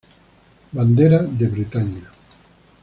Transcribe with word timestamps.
Bandera 0.73 1.19
de 1.27 1.47
Bretaña 1.47 2.09